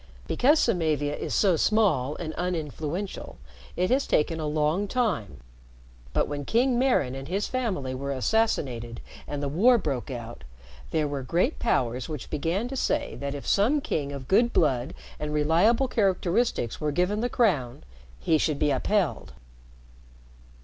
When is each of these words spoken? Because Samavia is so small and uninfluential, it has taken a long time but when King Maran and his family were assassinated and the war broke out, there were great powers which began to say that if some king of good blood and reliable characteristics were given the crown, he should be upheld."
Because 0.25 0.59
Samavia 0.59 1.15
is 1.15 1.31
so 1.31 1.55
small 1.55 2.15
and 2.15 2.33
uninfluential, 2.35 3.37
it 3.75 3.91
has 3.91 4.07
taken 4.07 4.39
a 4.39 4.47
long 4.47 4.87
time 4.87 5.41
but 6.11 6.27
when 6.27 6.43
King 6.43 6.79
Maran 6.79 7.13
and 7.13 7.27
his 7.27 7.45
family 7.45 7.93
were 7.93 8.11
assassinated 8.11 8.99
and 9.27 9.43
the 9.43 9.47
war 9.47 9.77
broke 9.77 10.09
out, 10.09 10.43
there 10.89 11.07
were 11.07 11.21
great 11.21 11.59
powers 11.59 12.09
which 12.09 12.31
began 12.31 12.67
to 12.69 12.75
say 12.75 13.13
that 13.17 13.35
if 13.35 13.45
some 13.45 13.79
king 13.79 14.11
of 14.11 14.27
good 14.27 14.51
blood 14.53 14.95
and 15.19 15.35
reliable 15.35 15.87
characteristics 15.87 16.81
were 16.81 16.91
given 16.91 17.21
the 17.21 17.29
crown, 17.29 17.83
he 18.19 18.39
should 18.39 18.57
be 18.57 18.71
upheld." 18.71 19.33